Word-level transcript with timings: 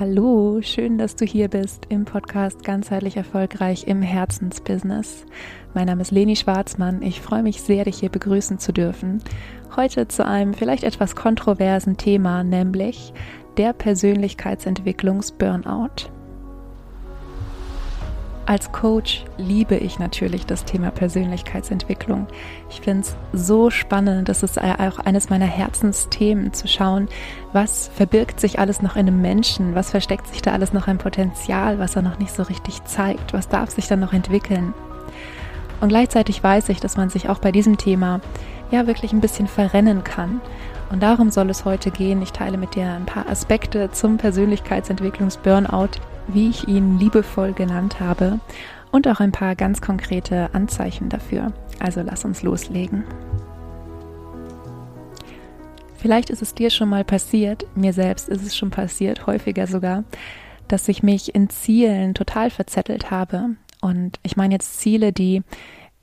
Hallo, 0.00 0.60
schön, 0.62 0.96
dass 0.96 1.16
du 1.16 1.24
hier 1.24 1.48
bist 1.48 1.86
im 1.88 2.04
Podcast 2.04 2.62
Ganzheitlich 2.62 3.16
Erfolgreich 3.16 3.88
im 3.88 4.00
Herzensbusiness. 4.00 5.26
Mein 5.74 5.88
Name 5.88 6.02
ist 6.02 6.12
Leni 6.12 6.36
Schwarzmann. 6.36 7.02
Ich 7.02 7.20
freue 7.20 7.42
mich 7.42 7.62
sehr, 7.62 7.82
dich 7.82 7.98
hier 7.98 8.08
begrüßen 8.08 8.60
zu 8.60 8.72
dürfen. 8.72 9.20
Heute 9.74 10.06
zu 10.06 10.24
einem 10.24 10.54
vielleicht 10.54 10.84
etwas 10.84 11.16
kontroversen 11.16 11.96
Thema, 11.96 12.44
nämlich 12.44 13.12
der 13.56 13.72
Persönlichkeitsentwicklungs-Burnout. 13.72 16.12
Als 18.48 18.72
Coach 18.72 19.26
liebe 19.36 19.76
ich 19.76 19.98
natürlich 19.98 20.46
das 20.46 20.64
Thema 20.64 20.90
Persönlichkeitsentwicklung. 20.90 22.26
Ich 22.70 22.80
finde 22.80 23.02
es 23.02 23.14
so 23.34 23.68
spannend, 23.68 24.30
das 24.30 24.42
ist 24.42 24.58
auch 24.58 24.98
eines 25.00 25.28
meiner 25.28 25.44
Herzensthemen, 25.44 26.54
zu 26.54 26.66
schauen, 26.66 27.08
was 27.52 27.90
verbirgt 27.94 28.40
sich 28.40 28.58
alles 28.58 28.80
noch 28.80 28.96
in 28.96 29.06
einem 29.06 29.20
Menschen, 29.20 29.74
was 29.74 29.90
versteckt 29.90 30.28
sich 30.28 30.40
da 30.40 30.52
alles 30.52 30.72
noch 30.72 30.88
ein 30.88 30.96
Potenzial, 30.96 31.78
was 31.78 31.94
er 31.94 32.00
noch 32.00 32.18
nicht 32.18 32.32
so 32.32 32.42
richtig 32.42 32.82
zeigt, 32.84 33.34
was 33.34 33.50
darf 33.50 33.68
sich 33.68 33.86
dann 33.86 34.00
noch 34.00 34.14
entwickeln. 34.14 34.72
Und 35.82 35.90
gleichzeitig 35.90 36.42
weiß 36.42 36.70
ich, 36.70 36.80
dass 36.80 36.96
man 36.96 37.10
sich 37.10 37.28
auch 37.28 37.40
bei 37.40 37.52
diesem 37.52 37.76
Thema 37.76 38.22
ja 38.70 38.86
wirklich 38.86 39.12
ein 39.12 39.20
bisschen 39.20 39.46
verrennen 39.46 40.04
kann. 40.04 40.40
Und 40.90 41.02
darum 41.02 41.30
soll 41.30 41.50
es 41.50 41.66
heute 41.66 41.90
gehen. 41.90 42.22
Ich 42.22 42.32
teile 42.32 42.56
mit 42.56 42.76
dir 42.76 42.92
ein 42.92 43.04
paar 43.04 43.28
Aspekte 43.28 43.90
zum 43.90 44.16
Persönlichkeitsentwicklungs-Burnout, 44.16 46.00
wie 46.28 46.48
ich 46.48 46.68
ihn 46.68 46.98
liebevoll 46.98 47.52
genannt 47.52 48.00
habe, 48.00 48.40
und 48.90 49.06
auch 49.08 49.20
ein 49.20 49.32
paar 49.32 49.54
ganz 49.54 49.80
konkrete 49.80 50.50
Anzeichen 50.54 51.08
dafür. 51.08 51.52
Also 51.78 52.00
lass 52.02 52.24
uns 52.24 52.42
loslegen. 52.42 53.04
Vielleicht 55.96 56.30
ist 56.30 56.42
es 56.42 56.54
dir 56.54 56.70
schon 56.70 56.88
mal 56.88 57.04
passiert, 57.04 57.66
mir 57.74 57.92
selbst 57.92 58.28
ist 58.28 58.46
es 58.46 58.56
schon 58.56 58.70
passiert, 58.70 59.26
häufiger 59.26 59.66
sogar, 59.66 60.04
dass 60.68 60.88
ich 60.88 61.02
mich 61.02 61.34
in 61.34 61.50
Zielen 61.50 62.14
total 62.14 62.50
verzettelt 62.50 63.10
habe. 63.10 63.56
Und 63.80 64.20
ich 64.22 64.36
meine 64.36 64.54
jetzt 64.54 64.78
Ziele, 64.78 65.12
die 65.12 65.42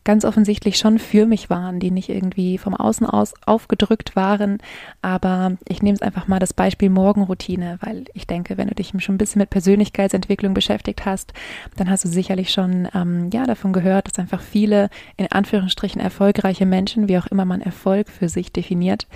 ganz 0.06 0.24
offensichtlich 0.24 0.78
schon 0.78 1.00
für 1.00 1.26
mich 1.26 1.50
waren, 1.50 1.80
die 1.80 1.92
nicht 1.92 2.10
irgendwie 2.10 2.58
vom 2.58 2.76
Außen 2.76 3.06
aus 3.06 3.34
aufgedrückt 3.46 4.16
waren. 4.16 4.60
Aber 5.02 5.58
ich 5.68 5.82
nehme 5.82 5.96
es 5.96 6.02
einfach 6.02 6.28
mal 6.28 6.40
das 6.40 6.54
Beispiel 6.54 6.90
Morgenroutine, 6.90 7.80
weil 7.82 8.06
ich 8.14 8.28
denke, 8.28 8.58
wenn 8.58 8.70
du 8.70 8.76
dich 8.76 8.94
schon 9.00 9.16
ein 9.16 9.18
bisschen 9.18 9.40
mit 9.40 9.50
Persönlichkeitsentwicklung 9.50 10.54
beschäftigt 10.54 11.06
hast, 11.06 11.34
dann 11.76 11.90
hast 11.90 12.06
du 12.06 12.08
sicherlich 12.08 12.52
schon 12.52 12.88
ähm, 12.94 13.30
ja 13.34 13.46
davon 13.46 13.74
gehört, 13.74 14.08
dass 14.08 14.20
einfach 14.20 14.42
viele 14.42 14.90
in 15.18 15.30
Anführungsstrichen 15.32 16.00
erfolgreiche 16.00 16.68
Menschen, 16.68 17.10
wie 17.10 17.18
auch 17.18 17.28
immer 17.28 17.46
man 17.46 17.62
Erfolg 17.62 18.10
für 18.10 18.30
sich 18.30 18.52
definiert, 18.52 19.08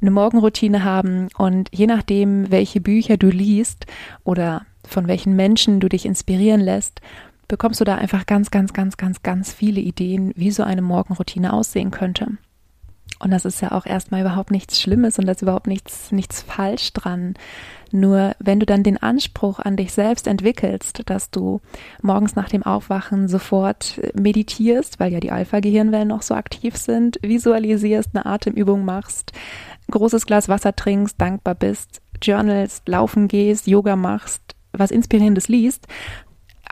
eine 0.00 0.10
Morgenroutine 0.10 0.84
haben 0.84 1.28
und 1.36 1.68
je 1.72 1.86
nachdem, 1.86 2.50
welche 2.50 2.80
Bücher 2.80 3.18
du 3.18 3.28
liest 3.28 3.84
oder 4.24 4.64
von 4.88 5.06
welchen 5.06 5.36
Menschen 5.36 5.80
du 5.80 5.90
dich 5.90 6.06
inspirieren 6.06 6.62
lässt, 6.62 7.02
bekommst 7.50 7.80
du 7.80 7.84
da 7.84 7.96
einfach 7.96 8.24
ganz, 8.26 8.50
ganz, 8.50 8.72
ganz, 8.72 8.96
ganz, 8.96 9.22
ganz 9.22 9.52
viele 9.52 9.80
Ideen, 9.80 10.32
wie 10.36 10.50
so 10.50 10.62
eine 10.62 10.82
Morgenroutine 10.82 11.52
aussehen 11.52 11.90
könnte. 11.90 12.38
Und 13.18 13.32
das 13.32 13.44
ist 13.44 13.60
ja 13.60 13.72
auch 13.72 13.84
erstmal 13.84 14.22
überhaupt 14.22 14.50
nichts 14.50 14.80
Schlimmes 14.80 15.18
und 15.18 15.26
da 15.26 15.32
ist 15.32 15.42
überhaupt 15.42 15.66
nichts, 15.66 16.10
nichts 16.10 16.40
falsch 16.40 16.94
dran. 16.94 17.34
Nur 17.90 18.34
wenn 18.38 18.60
du 18.60 18.66
dann 18.66 18.82
den 18.82 18.96
Anspruch 18.96 19.58
an 19.58 19.76
dich 19.76 19.92
selbst 19.92 20.26
entwickelst, 20.26 21.02
dass 21.04 21.30
du 21.30 21.60
morgens 22.00 22.34
nach 22.34 22.48
dem 22.48 22.62
Aufwachen 22.62 23.28
sofort 23.28 24.00
meditierst, 24.14 25.00
weil 25.00 25.12
ja 25.12 25.20
die 25.20 25.32
Alpha-Gehirnwellen 25.32 26.08
noch 26.08 26.22
so 26.22 26.34
aktiv 26.34 26.76
sind, 26.76 27.18
visualisierst, 27.20 28.10
eine 28.14 28.24
Atemübung 28.24 28.86
machst, 28.86 29.32
großes 29.90 30.24
Glas 30.24 30.48
Wasser 30.48 30.74
trinkst, 30.74 31.20
dankbar 31.20 31.56
bist, 31.56 32.00
journalst, 32.22 32.88
laufen 32.88 33.28
gehst, 33.28 33.66
Yoga 33.66 33.96
machst, 33.96 34.54
was 34.72 34.90
Inspirierendes 34.90 35.48
liest, 35.48 35.88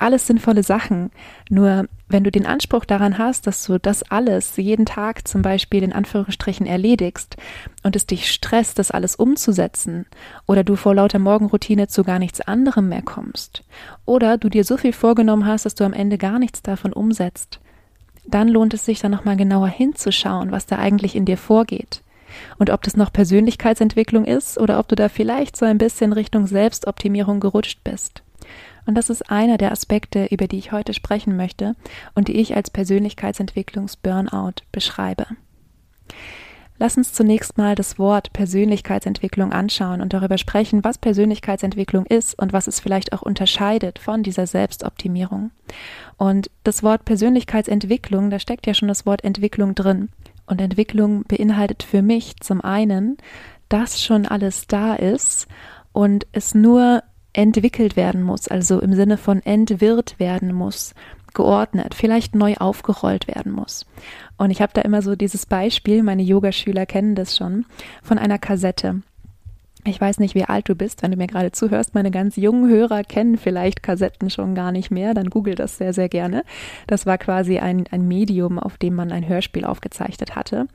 alles 0.02 0.26
sinnvolle 0.26 0.62
Sachen. 0.62 1.10
Nur 1.48 1.88
wenn 2.08 2.24
du 2.24 2.30
den 2.30 2.46
Anspruch 2.46 2.84
daran 2.84 3.18
hast, 3.18 3.46
dass 3.46 3.64
du 3.64 3.78
das 3.78 4.02
alles 4.10 4.56
jeden 4.56 4.86
Tag 4.86 5.28
zum 5.28 5.42
Beispiel 5.42 5.82
in 5.82 5.92
Anführungsstrichen 5.92 6.66
erledigst 6.66 7.36
und 7.82 7.96
es 7.96 8.06
dich 8.06 8.30
stresst, 8.30 8.78
das 8.78 8.90
alles 8.90 9.16
umzusetzen, 9.16 10.06
oder 10.46 10.64
du 10.64 10.76
vor 10.76 10.94
lauter 10.94 11.18
Morgenroutine 11.18 11.88
zu 11.88 12.04
gar 12.04 12.18
nichts 12.18 12.40
anderem 12.40 12.88
mehr 12.88 13.02
kommst, 13.02 13.62
oder 14.06 14.38
du 14.38 14.48
dir 14.48 14.64
so 14.64 14.76
viel 14.76 14.92
vorgenommen 14.92 15.46
hast, 15.46 15.66
dass 15.66 15.74
du 15.74 15.84
am 15.84 15.92
Ende 15.92 16.18
gar 16.18 16.38
nichts 16.38 16.62
davon 16.62 16.92
umsetzt, 16.92 17.60
dann 18.26 18.48
lohnt 18.48 18.74
es 18.74 18.84
sich 18.84 19.00
dann 19.00 19.10
nochmal 19.10 19.36
genauer 19.36 19.68
hinzuschauen, 19.68 20.52
was 20.52 20.66
da 20.66 20.78
eigentlich 20.78 21.16
in 21.16 21.24
dir 21.24 21.38
vorgeht. 21.38 22.02
Und 22.58 22.70
ob 22.70 22.82
das 22.82 22.96
noch 22.96 23.12
Persönlichkeitsentwicklung 23.12 24.24
ist 24.24 24.58
oder 24.58 24.78
ob 24.78 24.88
du 24.88 24.96
da 24.96 25.08
vielleicht 25.08 25.56
so 25.56 25.64
ein 25.64 25.78
bisschen 25.78 26.12
Richtung 26.12 26.46
Selbstoptimierung 26.46 27.40
gerutscht 27.40 27.80
bist. 27.84 28.22
Und 28.88 28.94
das 28.94 29.10
ist 29.10 29.30
einer 29.30 29.58
der 29.58 29.70
Aspekte, 29.70 30.24
über 30.30 30.46
die 30.46 30.56
ich 30.56 30.72
heute 30.72 30.94
sprechen 30.94 31.36
möchte 31.36 31.76
und 32.14 32.28
die 32.28 32.38
ich 32.38 32.56
als 32.56 32.70
Persönlichkeitsentwicklungs-Burnout 32.70 34.62
beschreibe. 34.72 35.26
Lass 36.78 36.96
uns 36.96 37.12
zunächst 37.12 37.58
mal 37.58 37.74
das 37.74 37.98
Wort 37.98 38.32
Persönlichkeitsentwicklung 38.32 39.52
anschauen 39.52 40.00
und 40.00 40.14
darüber 40.14 40.38
sprechen, 40.38 40.84
was 40.84 40.96
Persönlichkeitsentwicklung 40.96 42.06
ist 42.06 42.38
und 42.38 42.54
was 42.54 42.66
es 42.66 42.80
vielleicht 42.80 43.12
auch 43.12 43.20
unterscheidet 43.20 43.98
von 43.98 44.22
dieser 44.22 44.46
Selbstoptimierung. 44.46 45.50
Und 46.16 46.50
das 46.64 46.82
Wort 46.82 47.04
Persönlichkeitsentwicklung, 47.04 48.30
da 48.30 48.38
steckt 48.38 48.66
ja 48.66 48.72
schon 48.72 48.88
das 48.88 49.04
Wort 49.04 49.22
Entwicklung 49.22 49.74
drin. 49.74 50.08
Und 50.46 50.62
Entwicklung 50.62 51.24
beinhaltet 51.24 51.82
für 51.82 52.00
mich 52.00 52.36
zum 52.40 52.62
einen, 52.62 53.18
dass 53.68 54.02
schon 54.02 54.24
alles 54.24 54.66
da 54.66 54.94
ist 54.94 55.46
und 55.92 56.26
es 56.32 56.54
nur 56.54 57.02
entwickelt 57.38 57.94
werden 57.94 58.24
muss, 58.24 58.48
also 58.48 58.80
im 58.80 58.94
Sinne 58.94 59.16
von 59.16 59.40
entwirrt 59.44 60.18
werden 60.18 60.52
muss, 60.52 60.92
geordnet, 61.34 61.94
vielleicht 61.94 62.34
neu 62.34 62.56
aufgerollt 62.56 63.28
werden 63.28 63.52
muss. 63.52 63.86
Und 64.36 64.50
ich 64.50 64.60
habe 64.60 64.72
da 64.74 64.80
immer 64.80 65.02
so 65.02 65.14
dieses 65.14 65.46
Beispiel, 65.46 66.02
meine 66.02 66.22
Yogaschüler 66.22 66.84
kennen 66.84 67.14
das 67.14 67.36
schon, 67.36 67.64
von 68.02 68.18
einer 68.18 68.40
Kassette. 68.40 69.02
Ich 69.84 70.00
weiß 70.00 70.18
nicht, 70.18 70.34
wie 70.34 70.44
alt 70.44 70.68
du 70.68 70.74
bist, 70.74 71.02
wenn 71.02 71.12
du 71.12 71.16
mir 71.16 71.28
gerade 71.28 71.52
zuhörst. 71.52 71.94
Meine 71.94 72.10
ganz 72.10 72.34
jungen 72.34 72.68
Hörer 72.68 73.04
kennen 73.04 73.38
vielleicht 73.38 73.84
Kassetten 73.84 74.28
schon 74.28 74.56
gar 74.56 74.72
nicht 74.72 74.90
mehr. 74.90 75.14
Dann 75.14 75.30
google 75.30 75.54
das 75.54 75.78
sehr, 75.78 75.92
sehr 75.92 76.08
gerne. 76.08 76.42
Das 76.88 77.06
war 77.06 77.16
quasi 77.16 77.58
ein, 77.58 77.84
ein 77.92 78.06
Medium, 78.06 78.58
auf 78.58 78.76
dem 78.76 78.94
man 78.94 79.12
ein 79.12 79.28
Hörspiel 79.28 79.64
aufgezeichnet 79.64 80.34
hatte. 80.34 80.66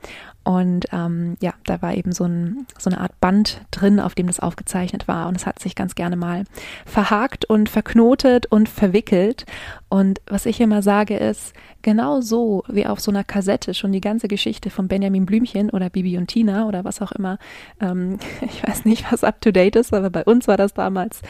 Und 0.44 0.86
ähm, 0.92 1.36
ja, 1.40 1.54
da 1.64 1.80
war 1.80 1.94
eben 1.94 2.12
so, 2.12 2.24
ein, 2.24 2.66
so 2.78 2.90
eine 2.90 3.00
Art 3.00 3.18
Band 3.18 3.62
drin, 3.70 3.98
auf 3.98 4.14
dem 4.14 4.26
das 4.26 4.40
aufgezeichnet 4.40 5.08
war. 5.08 5.26
Und 5.26 5.36
es 5.36 5.46
hat 5.46 5.58
sich 5.58 5.74
ganz 5.74 5.94
gerne 5.94 6.16
mal 6.16 6.44
verhakt 6.84 7.46
und 7.46 7.70
verknotet 7.70 8.46
und 8.46 8.68
verwickelt. 8.68 9.46
Und 9.88 10.20
was 10.26 10.44
ich 10.44 10.60
immer 10.60 10.82
sage 10.82 11.16
ist, 11.16 11.54
genau 11.80 12.20
so 12.20 12.62
wie 12.68 12.84
auf 12.84 13.00
so 13.00 13.10
einer 13.10 13.24
Kassette 13.24 13.72
schon 13.72 13.92
die 13.92 14.02
ganze 14.02 14.28
Geschichte 14.28 14.68
von 14.68 14.86
Benjamin 14.86 15.24
Blümchen 15.24 15.70
oder 15.70 15.88
Bibi 15.88 16.18
und 16.18 16.26
Tina 16.26 16.66
oder 16.68 16.84
was 16.84 17.00
auch 17.00 17.12
immer, 17.12 17.38
ähm, 17.80 18.18
ich 18.42 18.66
weiß 18.66 18.84
nicht, 18.84 19.10
was 19.10 19.24
up 19.24 19.40
to 19.40 19.50
date 19.50 19.76
ist, 19.76 19.94
aber 19.94 20.10
bei 20.10 20.24
uns 20.24 20.46
war 20.46 20.58
das 20.58 20.74
damals 20.74 21.22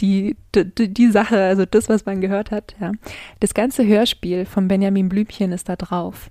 die, 0.00 0.36
die, 0.54 0.94
die 0.94 1.10
Sache, 1.10 1.42
also 1.42 1.66
das, 1.66 1.90
was 1.90 2.06
man 2.06 2.22
gehört 2.22 2.50
hat. 2.50 2.74
Ja. 2.80 2.92
Das 3.40 3.52
ganze 3.52 3.86
Hörspiel 3.86 4.46
von 4.46 4.66
Benjamin 4.66 5.10
Blümchen 5.10 5.52
ist 5.52 5.68
da 5.68 5.76
drauf. 5.76 6.30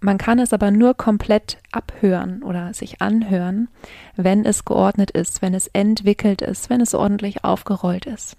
Man 0.00 0.16
kann 0.16 0.38
es 0.38 0.52
aber 0.52 0.70
nur 0.70 0.94
komplett 0.94 1.58
abhören 1.72 2.42
oder 2.42 2.72
sich 2.72 3.02
anhören, 3.02 3.68
wenn 4.16 4.44
es 4.44 4.64
geordnet 4.64 5.10
ist, 5.10 5.42
wenn 5.42 5.54
es 5.54 5.66
entwickelt 5.68 6.40
ist, 6.40 6.70
wenn 6.70 6.80
es 6.80 6.94
ordentlich 6.94 7.44
aufgerollt 7.44 8.06
ist. 8.06 8.36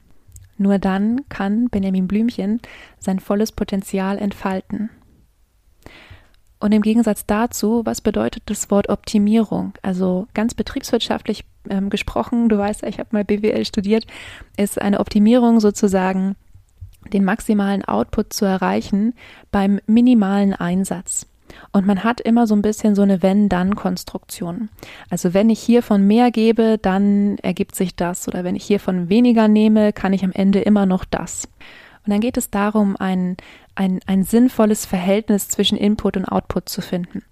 Nur 0.57 0.77
dann 0.79 1.27
kann 1.29 1.69
Benjamin 1.69 2.07
Blümchen 2.07 2.61
sein 2.97 3.19
volles 3.19 3.51
Potenzial 3.51 4.17
entfalten. 4.17 4.89
Und 6.59 6.73
im 6.73 6.81
Gegensatz 6.81 7.25
dazu, 7.25 7.81
was 7.85 8.01
bedeutet 8.01 8.43
das 8.47 8.69
Wort 8.69 8.89
Optimierung? 8.89 9.73
Also 9.81 10.27
ganz 10.33 10.53
betriebswirtschaftlich 10.53 11.45
ähm, 11.69 11.89
gesprochen, 11.89 12.49
du 12.49 12.57
weißt 12.57 12.83
ich 12.83 12.99
habe 12.99 13.09
mal 13.11 13.23
BWL 13.23 13.65
studiert, 13.65 14.05
ist 14.57 14.81
eine 14.81 14.99
Optimierung 14.99 15.61
sozusagen 15.61 16.35
den 17.13 17.23
maximalen 17.23 17.85
Output 17.85 18.33
zu 18.33 18.43
erreichen 18.43 19.13
beim 19.51 19.79
minimalen 19.87 20.53
Einsatz. 20.53 21.25
Und 21.71 21.85
man 21.85 22.03
hat 22.03 22.21
immer 22.21 22.47
so 22.47 22.55
ein 22.55 22.61
bisschen 22.61 22.95
so 22.95 23.01
eine 23.01 23.21
Wenn-Dann-Konstruktion. 23.21 24.69
Also 25.09 25.33
wenn 25.33 25.49
ich 25.49 25.59
hiervon 25.59 26.05
mehr 26.07 26.31
gebe, 26.31 26.77
dann 26.77 27.37
ergibt 27.39 27.75
sich 27.75 27.95
das. 27.95 28.27
Oder 28.27 28.43
wenn 28.43 28.55
ich 28.55 28.65
hiervon 28.65 29.09
weniger 29.09 29.47
nehme, 29.47 29.93
kann 29.93 30.13
ich 30.13 30.23
am 30.23 30.31
Ende 30.31 30.61
immer 30.61 30.85
noch 30.85 31.05
das. 31.05 31.47
Und 32.05 32.11
dann 32.11 32.21
geht 32.21 32.37
es 32.37 32.49
darum, 32.49 32.95
ein, 32.97 33.37
ein, 33.75 33.99
ein 34.07 34.23
sinnvolles 34.23 34.85
Verhältnis 34.85 35.49
zwischen 35.49 35.77
Input 35.77 36.17
und 36.17 36.25
Output 36.25 36.69
zu 36.69 36.81
finden. 36.81 37.23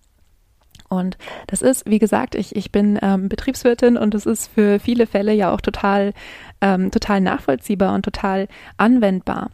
Und 0.89 1.17
das 1.47 1.61
ist, 1.61 1.85
wie 1.85 1.99
gesagt, 1.99 2.35
ich, 2.35 2.55
ich 2.55 2.71
bin 2.71 2.97
ähm, 3.01 3.27
Betriebswirtin 3.27 3.97
und 3.97 4.13
das 4.13 4.25
ist 4.25 4.47
für 4.47 4.79
viele 4.79 5.05
Fälle 5.05 5.33
ja 5.33 5.53
auch 5.53 5.61
total, 5.61 6.13
ähm, 6.61 6.91
total 6.91 7.21
nachvollziehbar 7.21 7.93
und 7.93 8.03
total 8.03 8.47
anwendbar. 8.77 9.51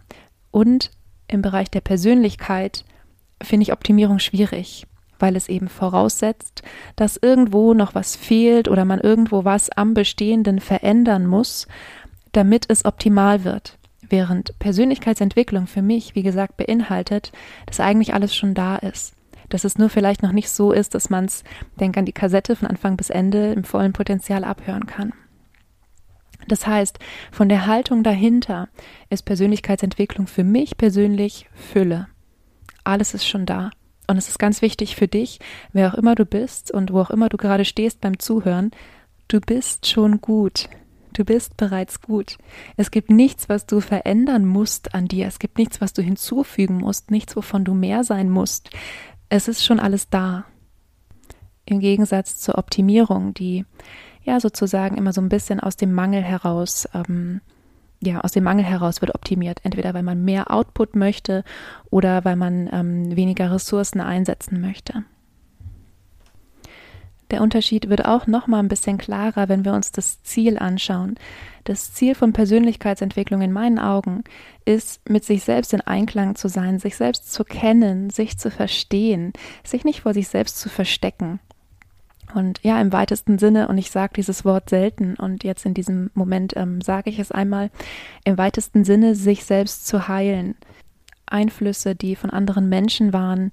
Und 0.51 0.91
im 1.27 1.41
Bereich 1.41 1.71
der 1.71 1.81
Persönlichkeit 1.81 2.85
finde 3.43 3.63
ich 3.63 3.73
Optimierung 3.73 4.19
schwierig, 4.19 4.85
weil 5.19 5.35
es 5.35 5.49
eben 5.49 5.67
voraussetzt, 5.67 6.63
dass 6.95 7.17
irgendwo 7.17 7.73
noch 7.73 7.95
was 7.95 8.15
fehlt 8.15 8.67
oder 8.67 8.85
man 8.85 8.99
irgendwo 8.99 9.45
was 9.45 9.69
am 9.69 9.93
Bestehenden 9.93 10.59
verändern 10.59 11.25
muss, 11.27 11.67
damit 12.31 12.65
es 12.69 12.85
optimal 12.85 13.43
wird. 13.43 13.77
Während 14.09 14.57
Persönlichkeitsentwicklung 14.59 15.67
für 15.67 15.81
mich, 15.81 16.15
wie 16.15 16.23
gesagt, 16.23 16.57
beinhaltet, 16.57 17.31
dass 17.65 17.79
eigentlich 17.79 18.13
alles 18.13 18.35
schon 18.35 18.53
da 18.53 18.75
ist. 18.75 19.15
Dass 19.49 19.63
es 19.63 19.77
nur 19.77 19.89
vielleicht 19.89 20.23
noch 20.23 20.31
nicht 20.31 20.49
so 20.49 20.71
ist, 20.71 20.95
dass 20.95 21.09
man 21.09 21.25
es, 21.25 21.43
denk 21.79 21.97
an 21.97 22.05
die 22.05 22.11
Kassette 22.11 22.55
von 22.55 22.67
Anfang 22.67 22.97
bis 22.97 23.09
Ende 23.09 23.53
im 23.53 23.63
vollen 23.63 23.93
Potenzial 23.93 24.43
abhören 24.43 24.85
kann. 24.87 25.13
Das 26.47 26.67
heißt, 26.67 26.99
von 27.31 27.49
der 27.49 27.65
Haltung 27.65 28.03
dahinter 28.03 28.67
ist 29.09 29.23
Persönlichkeitsentwicklung 29.23 30.27
für 30.27 30.43
mich 30.43 30.77
persönlich 30.77 31.47
Fülle. 31.53 32.07
Alles 32.83 33.13
ist 33.13 33.27
schon 33.27 33.45
da. 33.45 33.71
Und 34.07 34.17
es 34.17 34.27
ist 34.27 34.39
ganz 34.39 34.61
wichtig 34.61 34.95
für 34.95 35.07
dich, 35.07 35.39
wer 35.71 35.91
auch 35.91 35.97
immer 35.97 36.15
du 36.15 36.25
bist 36.25 36.71
und 36.71 36.91
wo 36.91 36.99
auch 36.99 37.09
immer 37.09 37.29
du 37.29 37.37
gerade 37.37 37.65
stehst 37.65 38.01
beim 38.01 38.19
Zuhören, 38.19 38.71
du 39.27 39.39
bist 39.39 39.87
schon 39.87 40.19
gut. 40.19 40.69
Du 41.13 41.23
bist 41.23 41.57
bereits 41.57 42.01
gut. 42.01 42.37
Es 42.75 42.89
gibt 42.89 43.11
nichts, 43.11 43.47
was 43.47 43.65
du 43.65 43.79
verändern 43.79 44.45
musst 44.45 44.95
an 44.95 45.07
dir. 45.07 45.27
Es 45.27 45.39
gibt 45.39 45.57
nichts, 45.57 45.79
was 45.79 45.93
du 45.93 46.01
hinzufügen 46.01 46.77
musst, 46.77 47.11
nichts, 47.11 47.35
wovon 47.35 47.63
du 47.63 47.75
mehr 47.75 48.03
sein 48.03 48.29
musst. 48.29 48.71
Es 49.29 49.47
ist 49.47 49.63
schon 49.63 49.79
alles 49.79 50.09
da. 50.09 50.45
Im 51.65 51.79
Gegensatz 51.79 52.39
zur 52.39 52.57
Optimierung, 52.57 53.33
die 53.33 53.65
ja 54.23 54.39
sozusagen 54.39 54.97
immer 54.97 55.13
so 55.13 55.21
ein 55.21 55.29
bisschen 55.29 55.59
aus 55.59 55.77
dem 55.77 55.93
Mangel 55.93 56.23
heraus, 56.23 56.87
ähm, 56.93 57.41
ja, 58.05 58.21
aus 58.21 58.31
dem 58.31 58.43
Mangel 58.43 58.65
heraus 58.65 59.01
wird 59.01 59.15
optimiert. 59.15 59.59
Entweder 59.63 59.93
weil 59.93 60.03
man 60.03 60.23
mehr 60.23 60.51
Output 60.51 60.95
möchte 60.95 61.43
oder 61.89 62.25
weil 62.25 62.35
man 62.35 62.69
ähm, 62.71 63.15
weniger 63.15 63.51
Ressourcen 63.51 64.01
einsetzen 64.01 64.61
möchte. 64.61 65.03
Der 67.33 67.41
Unterschied 67.41 67.89
wird 67.89 68.05
auch 68.05 68.27
noch 68.27 68.45
mal 68.45 68.59
ein 68.59 68.67
bisschen 68.67 68.99
klarer, 68.99 69.49
wenn 69.49 69.65
wir 69.65 69.73
uns 69.73 69.91
das 69.91 70.21
Ziel 70.21 70.59
anschauen. 70.59 71.15
Das 71.63 71.91
Ziel 71.91 72.13
von 72.13 72.31
Persönlichkeitsentwicklung 72.31 73.41
in 73.41 73.51
meinen 73.51 73.79
Augen 73.79 74.23
ist, 74.65 75.09
mit 75.09 75.23
sich 75.23 75.43
selbst 75.43 75.73
in 75.73 75.81
Einklang 75.81 76.35
zu 76.35 76.47
sein, 76.47 76.77
sich 76.77 76.95
selbst 76.95 77.33
zu 77.33 77.43
kennen, 77.43 78.11
sich 78.11 78.37
zu 78.37 78.51
verstehen, 78.51 79.33
sich 79.63 79.83
nicht 79.83 80.01
vor 80.01 80.13
sich 80.13 80.27
selbst 80.27 80.59
zu 80.59 80.69
verstecken. 80.69 81.39
Und 82.33 82.59
ja, 82.63 82.81
im 82.81 82.91
weitesten 82.91 83.37
Sinne, 83.37 83.67
und 83.67 83.77
ich 83.77 83.91
sage 83.91 84.13
dieses 84.15 84.43
Wort 84.43 84.69
selten, 84.69 85.15
und 85.15 85.43
jetzt 85.43 85.65
in 85.65 85.73
diesem 85.73 86.09
Moment 86.13 86.55
ähm, 86.55 86.81
sage 86.81 87.09
ich 87.09 87.19
es 87.19 87.31
einmal, 87.31 87.69
im 88.23 88.37
weitesten 88.37 88.83
Sinne 88.83 89.15
sich 89.15 89.45
selbst 89.45 89.87
zu 89.87 90.07
heilen. 90.07 90.55
Einflüsse, 91.25 91.95
die 91.95 92.15
von 92.15 92.29
anderen 92.29 92.69
Menschen 92.69 93.13
waren, 93.13 93.51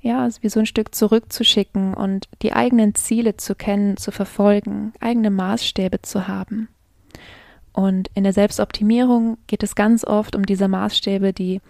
ja, 0.00 0.28
wie 0.40 0.48
so 0.48 0.60
ein 0.60 0.66
Stück 0.66 0.94
zurückzuschicken 0.94 1.94
und 1.94 2.28
die 2.42 2.52
eigenen 2.52 2.94
Ziele 2.94 3.36
zu 3.36 3.54
kennen, 3.54 3.96
zu 3.96 4.10
verfolgen, 4.10 4.92
eigene 5.00 5.30
Maßstäbe 5.30 6.02
zu 6.02 6.26
haben. 6.26 6.68
Und 7.72 8.10
in 8.14 8.24
der 8.24 8.34
Selbstoptimierung 8.34 9.38
geht 9.46 9.62
es 9.62 9.74
ganz 9.74 10.04
oft 10.04 10.36
um 10.36 10.44
diese 10.44 10.68
Maßstäbe, 10.68 11.32
die, 11.32 11.60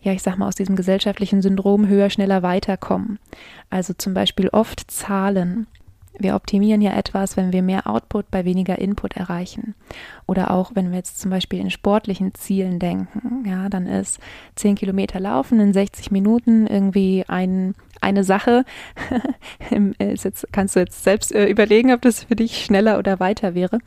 ja, 0.00 0.12
ich 0.12 0.22
sag 0.22 0.36
mal, 0.36 0.48
aus 0.48 0.56
diesem 0.56 0.74
gesellschaftlichen 0.74 1.40
Syndrom 1.40 1.86
höher, 1.86 2.10
schneller 2.10 2.42
weiterkommen. 2.42 3.18
Also 3.70 3.92
zum 3.92 4.12
Beispiel 4.12 4.48
oft 4.48 4.90
Zahlen, 4.90 5.68
wir 6.18 6.34
optimieren 6.34 6.80
ja 6.80 6.92
etwas, 6.96 7.36
wenn 7.36 7.52
wir 7.52 7.62
mehr 7.62 7.86
Output 7.86 8.30
bei 8.30 8.44
weniger 8.44 8.78
Input 8.78 9.16
erreichen. 9.16 9.74
Oder 10.26 10.50
auch, 10.50 10.72
wenn 10.74 10.90
wir 10.90 10.98
jetzt 10.98 11.20
zum 11.20 11.30
Beispiel 11.30 11.60
in 11.60 11.70
sportlichen 11.70 12.34
Zielen 12.34 12.78
denken, 12.78 13.44
ja, 13.46 13.68
dann 13.68 13.86
ist 13.86 14.20
10 14.56 14.74
Kilometer 14.74 15.20
laufen 15.20 15.58
in 15.60 15.72
60 15.72 16.10
Minuten 16.10 16.66
irgendwie 16.66 17.24
ein, 17.28 17.74
eine 18.00 18.24
Sache. 18.24 18.64
jetzt, 19.98 20.46
kannst 20.52 20.76
du 20.76 20.80
jetzt 20.80 21.02
selbst 21.02 21.32
äh, 21.32 21.46
überlegen, 21.46 21.92
ob 21.92 22.02
das 22.02 22.24
für 22.24 22.36
dich 22.36 22.64
schneller 22.64 22.98
oder 22.98 23.18
weiter 23.18 23.54
wäre. 23.54 23.78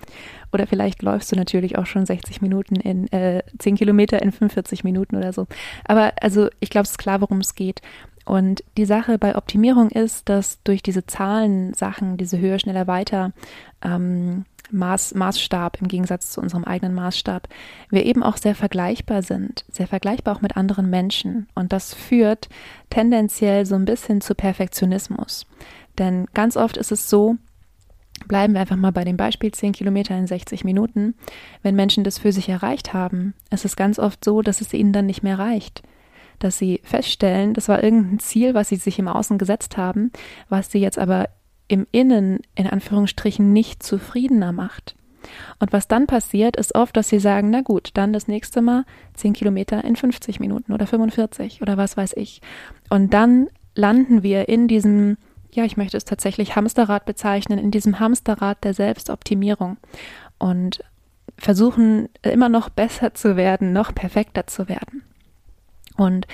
Oder 0.51 0.67
vielleicht 0.67 1.01
läufst 1.01 1.31
du 1.31 1.35
natürlich 1.35 1.77
auch 1.77 1.85
schon 1.85 2.05
60 2.05 2.41
Minuten 2.41 2.75
in 2.75 3.11
äh, 3.11 3.43
10 3.59 3.75
Kilometer 3.75 4.21
in 4.21 4.31
45 4.31 4.83
Minuten 4.83 5.15
oder 5.15 5.33
so. 5.33 5.47
Aber 5.85 6.13
also 6.21 6.49
ich 6.59 6.69
glaube, 6.69 6.85
es 6.85 6.91
ist 6.91 6.97
klar, 6.97 7.21
worum 7.21 7.39
es 7.39 7.55
geht. 7.55 7.81
Und 8.25 8.63
die 8.75 8.85
Sache 8.85 9.17
bei 9.19 9.35
Optimierung 9.35 9.91
ist, 9.91 10.27
dass 10.29 10.61
durch 10.63 10.81
diese 10.81 11.05
Zahlensachen, 11.05 12.17
diese 12.17 12.39
höher, 12.39 12.59
schneller, 12.59 12.87
weiter 12.87 13.31
ähm, 13.83 14.45
Maß, 14.71 15.13
Maßstab 15.13 15.79
im 15.79 15.87
Gegensatz 15.87 16.31
zu 16.31 16.41
unserem 16.41 16.63
eigenen 16.63 16.95
Maßstab, 16.95 17.47
wir 17.91 18.03
eben 18.03 18.23
auch 18.23 18.37
sehr 18.37 18.55
vergleichbar 18.55 19.21
sind, 19.21 19.63
sehr 19.71 19.85
vergleichbar 19.85 20.35
auch 20.35 20.41
mit 20.41 20.57
anderen 20.57 20.89
Menschen. 20.89 21.47
Und 21.53 21.71
das 21.71 21.93
führt 21.93 22.49
tendenziell 22.89 23.67
so 23.67 23.75
ein 23.75 23.85
bisschen 23.85 24.21
zu 24.21 24.33
Perfektionismus. 24.33 25.45
Denn 25.99 26.25
ganz 26.33 26.57
oft 26.57 26.77
ist 26.77 26.91
es 26.91 27.07
so, 27.07 27.35
bleiben 28.27 28.53
wir 28.53 28.61
einfach 28.61 28.75
mal 28.75 28.91
bei 28.91 29.03
dem 29.03 29.17
Beispiel 29.17 29.51
10 29.51 29.73
Kilometer 29.73 30.17
in 30.17 30.25
60 30.25 30.63
Minuten, 30.63 31.13
wenn 31.61 31.75
Menschen 31.75 32.03
das 32.03 32.17
für 32.17 32.31
sich 32.31 32.49
erreicht 32.49 32.91
haben, 32.91 33.35
ist 33.51 33.65
es 33.65 33.75
ganz 33.75 33.99
oft 33.99 34.25
so, 34.25 34.41
dass 34.41 34.61
es 34.61 34.73
ihnen 34.73 34.93
dann 34.93 35.05
nicht 35.05 35.21
mehr 35.21 35.37
reicht 35.37 35.83
dass 36.39 36.57
sie 36.57 36.81
feststellen, 36.83 37.53
das 37.53 37.67
war 37.67 37.83
irgendein 37.83 38.19
Ziel, 38.19 38.53
was 38.53 38.69
sie 38.69 38.75
sich 38.75 38.99
im 38.99 39.07
Außen 39.07 39.37
gesetzt 39.37 39.77
haben, 39.77 40.11
was 40.49 40.71
sie 40.71 40.79
jetzt 40.79 40.99
aber 40.99 41.29
im 41.67 41.87
Innen 41.91 42.39
in 42.55 42.67
Anführungsstrichen 42.67 43.51
nicht 43.53 43.81
zufriedener 43.81 44.51
macht. 44.51 44.95
Und 45.59 45.73
was 45.73 45.87
dann 45.87 46.07
passiert, 46.07 46.55
ist 46.55 46.75
oft, 46.75 46.95
dass 46.95 47.09
sie 47.09 47.19
sagen, 47.19 47.49
na 47.49 47.61
gut, 47.61 47.91
dann 47.95 48.13
das 48.13 48.27
nächste 48.27 48.61
Mal 48.61 48.85
10 49.15 49.33
Kilometer 49.33 49.83
in 49.83 49.95
50 49.95 50.39
Minuten 50.39 50.71
oder 50.71 50.85
45 50.85 51.61
oder 51.61 51.77
was 51.77 51.97
weiß 51.97 52.13
ich. 52.15 52.41
Und 52.89 53.13
dann 53.13 53.47
landen 53.73 54.23
wir 54.23 54.47
in 54.49 54.67
diesem, 54.67 55.17
ja, 55.51 55.65
ich 55.65 55.77
möchte 55.77 55.97
es 55.97 56.05
tatsächlich 56.05 56.55
Hamsterrad 56.55 57.05
bezeichnen, 57.05 57.59
in 57.59 57.71
diesem 57.71 57.99
Hamsterrad 57.99 58.63
der 58.63 58.73
Selbstoptimierung 58.73 59.77
und 60.37 60.83
versuchen 61.37 62.09
immer 62.21 62.49
noch 62.49 62.69
besser 62.69 63.13
zu 63.13 63.35
werden, 63.35 63.73
noch 63.73 63.93
perfekter 63.93 64.47
zu 64.47 64.69
werden. 64.69 65.03
Und 65.97 66.27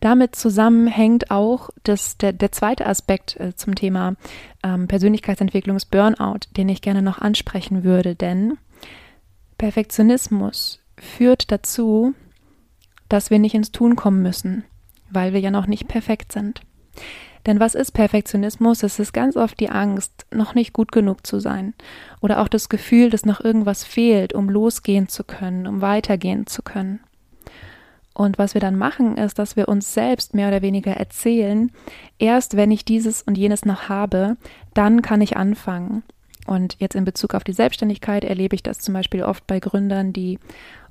damit 0.00 0.36
zusammenhängt 0.36 1.30
auch 1.30 1.70
das, 1.82 2.18
der, 2.18 2.32
der 2.32 2.52
zweite 2.52 2.86
Aspekt 2.86 3.38
äh, 3.40 3.54
zum 3.54 3.74
Thema 3.74 4.14
ähm, 4.62 4.86
Persönlichkeitsentwicklungs-Burnout, 4.86 6.54
den 6.56 6.68
ich 6.68 6.82
gerne 6.82 7.02
noch 7.02 7.18
ansprechen 7.18 7.82
würde, 7.82 8.14
denn 8.14 8.58
Perfektionismus 9.58 10.80
führt 10.96 11.50
dazu, 11.50 12.14
dass 13.08 13.30
wir 13.30 13.38
nicht 13.38 13.54
ins 13.54 13.72
Tun 13.72 13.96
kommen 13.96 14.22
müssen, 14.22 14.64
weil 15.10 15.32
wir 15.32 15.40
ja 15.40 15.50
noch 15.50 15.66
nicht 15.66 15.88
perfekt 15.88 16.32
sind. 16.32 16.60
Denn 17.46 17.60
was 17.60 17.74
ist 17.74 17.92
Perfektionismus? 17.92 18.82
Es 18.82 18.98
ist 18.98 19.12
ganz 19.12 19.36
oft 19.36 19.58
die 19.58 19.70
Angst, 19.70 20.26
noch 20.32 20.54
nicht 20.54 20.72
gut 20.72 20.92
genug 20.92 21.26
zu 21.26 21.40
sein 21.40 21.74
oder 22.20 22.40
auch 22.40 22.48
das 22.48 22.68
Gefühl, 22.68 23.10
dass 23.10 23.24
noch 23.24 23.40
irgendwas 23.40 23.84
fehlt, 23.84 24.32
um 24.32 24.50
losgehen 24.50 25.08
zu 25.08 25.24
können, 25.24 25.66
um 25.66 25.80
weitergehen 25.80 26.46
zu 26.46 26.62
können. 26.62 27.00
Und 28.18 28.36
was 28.36 28.54
wir 28.54 28.60
dann 28.60 28.76
machen, 28.76 29.16
ist, 29.16 29.38
dass 29.38 29.54
wir 29.54 29.68
uns 29.68 29.94
selbst 29.94 30.34
mehr 30.34 30.48
oder 30.48 30.60
weniger 30.60 30.90
erzählen, 30.90 31.70
erst 32.18 32.56
wenn 32.56 32.72
ich 32.72 32.84
dieses 32.84 33.22
und 33.22 33.38
jenes 33.38 33.64
noch 33.64 33.88
habe, 33.88 34.36
dann 34.74 35.02
kann 35.02 35.20
ich 35.20 35.36
anfangen. 35.36 36.02
Und 36.44 36.74
jetzt 36.80 36.96
in 36.96 37.04
Bezug 37.04 37.32
auf 37.34 37.44
die 37.44 37.52
Selbstständigkeit 37.52 38.24
erlebe 38.24 38.56
ich 38.56 38.64
das 38.64 38.80
zum 38.80 38.92
Beispiel 38.92 39.22
oft 39.22 39.46
bei 39.46 39.60
Gründern, 39.60 40.12
die 40.12 40.40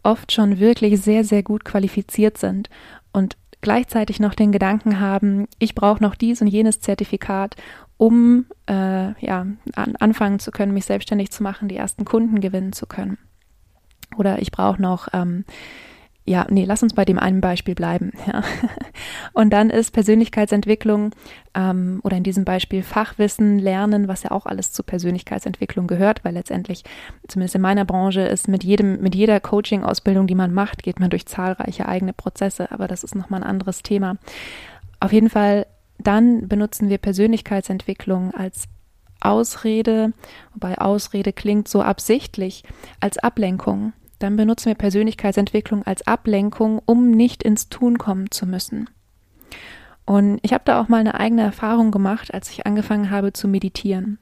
oft 0.04 0.32
schon 0.32 0.60
wirklich 0.60 1.02
sehr, 1.02 1.26
sehr 1.26 1.44
gut 1.44 1.66
qualifiziert 1.66 2.38
sind 2.38 2.70
und 3.12 3.36
gleichzeitig 3.60 4.22
noch 4.22 4.34
den 4.34 4.54
Gedanken 4.54 5.02
haben, 5.02 5.50
ich 5.60 5.76
brauche 5.76 6.02
noch 6.02 6.16
dies 6.16 6.42
und 6.42 6.48
jenes 6.48 6.80
Zertifikat, 6.80 7.58
um 7.98 8.46
äh, 8.70 9.20
ja, 9.20 9.48
an, 9.76 9.96
anfangen 10.00 10.40
zu 10.40 10.52
können, 10.52 10.74
mich 10.74 10.86
selbstständig 10.86 11.32
zu 11.32 11.44
machen, 11.44 11.68
die 11.68 11.76
ersten 11.76 12.06
Kunden 12.06 12.40
gewinnen 12.40 12.72
zu 12.72 12.86
können. 12.86 13.18
Oder 14.16 14.42
ich 14.42 14.52
brauche 14.52 14.82
noch 14.82 15.10
ähm, 15.12 15.44
ja, 16.28 16.46
nee, 16.50 16.66
lass 16.66 16.84
uns 16.84 16.94
bei 16.94 17.06
dem 17.06 17.18
einen 17.18 17.42
Beispiel 17.42 17.74
bleiben. 17.74 18.12
Ja. 18.28 18.44
Und 19.32 19.52
dann 19.52 19.70
ist 19.70 19.92
Persönlichkeitsentwicklung 19.92 21.12
ähm, 21.54 22.02
oder 22.04 22.18
in 22.18 22.24
diesem 22.24 22.44
Beispiel 22.44 22.84
Fachwissen, 22.84 23.58
Lernen, 23.58 24.10
was 24.10 24.24
ja 24.24 24.32
auch 24.32 24.46
alles 24.46 24.74
zu 24.74 24.84
Persönlichkeitsentwicklung 24.84 25.88
gehört, 25.88 26.26
weil 26.26 26.34
letztendlich, 26.34 26.84
zumindest 27.30 27.56
in 27.56 27.62
meiner 27.62 27.86
Branche, 27.86 28.22
ist 28.22 28.50
mit 28.50 28.66
jedem, 28.66 29.00
mit 29.02 29.16
jeder 29.16 29.40
Coaching-Ausbildung, 29.40 30.28
die 30.28 30.36
man 30.36 30.54
macht, 30.54 30.84
geht 30.84 31.00
man 31.00 31.10
durch 31.10 31.26
zahlreiche 31.26 31.88
eigene 31.88 32.12
Prozesse, 32.12 32.70
aber 32.72 32.90
das 32.90 33.06
ist 33.06 33.16
nochmal 33.16 33.44
ein 33.44 33.50
anderes 33.50 33.82
Thema. 33.82 34.18
Auf 35.00 35.14
jeden 35.14 35.30
Fall, 35.30 35.68
dann 36.00 36.50
benutzen 36.50 36.90
wir 36.90 36.98
Persönlichkeitsentwicklung 36.98 38.34
als 38.34 38.66
Ausrede, 39.22 40.12
wobei 40.54 40.78
Ausrede 40.80 41.32
klingt 41.32 41.70
so 41.70 41.82
absichtlich, 41.82 42.64
als 43.00 43.18
Ablenkung 43.18 43.94
dann 44.20 44.36
benutzen 44.36 44.68
wir 44.68 44.76
Persönlichkeitsentwicklung 44.76 45.84
als 45.84 46.06
Ablenkung, 46.06 46.82
um 46.86 47.12
nicht 47.12 47.44
ins 47.44 47.70
Tun 47.70 47.98
kommen 47.98 48.32
zu 48.32 48.46
müssen. 48.46 48.90
Und 50.06 50.40
ich 50.42 50.54
habe 50.54 50.64
da 50.66 50.82
auch 50.82 50.88
mal 50.88 51.00
eine 51.00 51.16
eigene 51.16 51.42
Erfahrung 51.42 51.92
gemacht, 51.92 52.34
als 52.34 52.50
ich 52.50 52.66
angefangen 52.66 53.12
habe 53.12 53.34
zu 53.34 53.48
meditieren. 53.48 54.20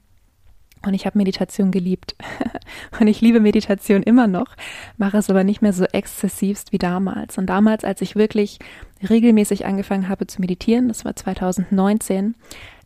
Und 0.85 0.93
ich 0.93 1.05
habe 1.05 1.17
Meditation 1.17 1.71
geliebt. 1.71 2.15
und 2.99 3.07
ich 3.07 3.21
liebe 3.21 3.39
Meditation 3.39 4.03
immer 4.03 4.27
noch, 4.27 4.55
mache 4.97 5.17
es 5.17 5.29
aber 5.29 5.43
nicht 5.43 5.61
mehr 5.61 5.73
so 5.73 5.85
exzessivst 5.85 6.71
wie 6.71 6.77
damals. 6.77 7.37
Und 7.37 7.47
damals, 7.47 7.83
als 7.83 8.01
ich 8.01 8.15
wirklich 8.15 8.59
regelmäßig 9.07 9.65
angefangen 9.65 10.09
habe 10.09 10.27
zu 10.27 10.41
meditieren, 10.41 10.87
das 10.87 11.05
war 11.05 11.15
2019, 11.15 12.35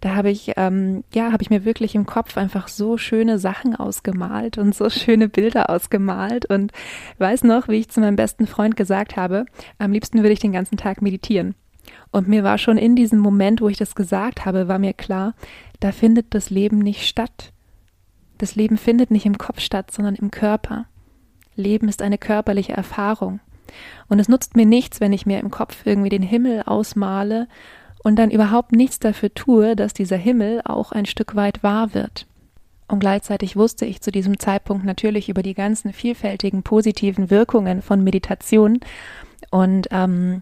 da 0.01 0.15
habe 0.15 0.29
ich, 0.29 0.53
ähm, 0.55 1.03
ja, 1.13 1.31
habe 1.31 1.43
ich 1.43 1.49
mir 1.49 1.65
wirklich 1.65 1.95
im 1.95 2.05
Kopf 2.05 2.37
einfach 2.37 2.67
so 2.67 2.97
schöne 2.97 3.37
Sachen 3.37 3.75
ausgemalt 3.75 4.57
und 4.57 4.73
so 4.73 4.89
schöne 4.89 5.27
Bilder 5.27 5.69
ausgemalt 5.69 6.45
und 6.45 6.71
weiß 7.17 7.43
noch, 7.43 7.67
wie 7.67 7.75
ich 7.75 7.89
zu 7.89 7.99
meinem 7.99 8.15
besten 8.15 8.47
Freund 8.47 8.75
gesagt 8.75 9.17
habe, 9.17 9.45
am 9.77 9.91
liebsten 9.91 10.19
würde 10.19 10.33
ich 10.33 10.39
den 10.39 10.53
ganzen 10.53 10.77
Tag 10.77 11.01
meditieren. 11.01 11.55
Und 12.11 12.27
mir 12.27 12.43
war 12.43 12.57
schon 12.57 12.77
in 12.77 12.95
diesem 12.95 13.19
Moment, 13.19 13.61
wo 13.61 13.69
ich 13.69 13.77
das 13.77 13.95
gesagt 13.95 14.45
habe, 14.45 14.67
war 14.67 14.79
mir 14.79 14.93
klar, 14.93 15.35
da 15.79 15.91
findet 15.91 16.33
das 16.33 16.49
Leben 16.49 16.79
nicht 16.79 17.07
statt. 17.07 17.51
Das 18.39 18.55
Leben 18.55 18.77
findet 18.77 19.11
nicht 19.11 19.27
im 19.27 19.37
Kopf 19.37 19.59
statt, 19.59 19.91
sondern 19.91 20.15
im 20.15 20.31
Körper. 20.31 20.85
Leben 21.55 21.87
ist 21.87 22.01
eine 22.01 22.17
körperliche 22.17 22.73
Erfahrung. 22.73 23.41
Und 24.07 24.19
es 24.19 24.29
nutzt 24.29 24.55
mir 24.55 24.65
nichts, 24.65 24.99
wenn 24.99 25.13
ich 25.13 25.27
mir 25.27 25.39
im 25.39 25.51
Kopf 25.51 25.85
irgendwie 25.85 26.09
den 26.09 26.23
Himmel 26.23 26.63
ausmale 26.65 27.47
und 28.03 28.15
dann 28.15 28.31
überhaupt 28.31 28.71
nichts 28.71 28.97
dafür 28.97 29.31
tue, 29.33 29.75
dass 29.75 29.93
dieser 29.93 30.17
Himmel 30.17 30.61
auch 30.63 30.91
ein 30.91 31.05
Stück 31.05 31.35
weit 31.35 31.61
wahr 31.61 31.93
wird. 31.93 32.25
Und 32.87 32.99
gleichzeitig 32.99 33.55
wusste 33.55 33.85
ich 33.85 34.01
zu 34.01 34.09
diesem 34.09 34.39
Zeitpunkt 34.39 34.83
natürlich 34.85 35.29
über 35.29 35.43
die 35.43 35.53
ganzen 35.53 35.93
vielfältigen 35.93 36.63
positiven 36.63 37.29
Wirkungen 37.29 37.83
von 37.83 38.03
Meditation 38.03 38.79
und 39.51 39.87
ähm, 39.91 40.41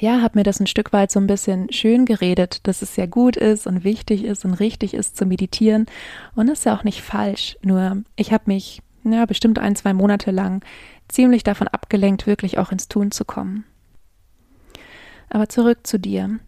ja, 0.00 0.22
habe 0.22 0.38
mir 0.38 0.44
das 0.44 0.60
ein 0.60 0.66
Stück 0.66 0.94
weit 0.94 1.10
so 1.10 1.20
ein 1.20 1.26
bisschen 1.26 1.70
schön 1.70 2.06
geredet, 2.06 2.66
dass 2.66 2.80
es 2.80 2.94
sehr 2.94 3.06
gut 3.06 3.36
ist 3.36 3.66
und 3.66 3.84
wichtig 3.84 4.24
ist 4.24 4.46
und 4.46 4.54
richtig 4.54 4.94
ist 4.94 5.16
zu 5.16 5.26
meditieren. 5.26 5.86
Und 6.34 6.48
das 6.48 6.60
ist 6.60 6.64
ja 6.64 6.74
auch 6.74 6.84
nicht 6.84 7.02
falsch. 7.02 7.58
Nur 7.62 8.02
ich 8.16 8.32
habe 8.32 8.44
mich, 8.46 8.80
ja, 9.04 9.26
bestimmt 9.26 9.58
ein, 9.58 9.76
zwei 9.76 9.92
Monate 9.92 10.30
lang 10.30 10.64
ziemlich 11.08 11.44
davon 11.44 11.68
abgelenkt, 11.68 12.26
wirklich 12.26 12.56
auch 12.58 12.72
ins 12.72 12.88
Tun 12.88 13.10
zu 13.10 13.26
kommen. 13.26 13.64
Aber 15.28 15.48
zurück 15.50 15.86
zu 15.86 15.98
dir. 15.98 16.40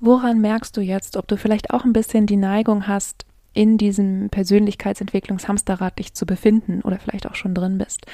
Woran 0.00 0.40
merkst 0.40 0.76
du 0.76 0.80
jetzt, 0.80 1.16
ob 1.16 1.28
du 1.28 1.36
vielleicht 1.36 1.70
auch 1.70 1.84
ein 1.84 1.92
bisschen 1.92 2.26
die 2.26 2.36
Neigung 2.36 2.88
hast, 2.88 3.26
in 3.54 3.78
diesem 3.78 4.28
Persönlichkeitsentwicklungshamsterrad 4.30 5.98
dich 5.98 6.14
zu 6.14 6.26
befinden 6.26 6.82
oder 6.82 6.98
vielleicht 6.98 7.26
auch 7.26 7.34
schon 7.34 7.54
drin 7.54 7.78
bist. 7.78 8.06